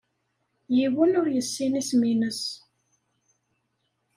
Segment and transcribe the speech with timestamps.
[0.75, 2.41] Yiwen ur yessin isem-nnes.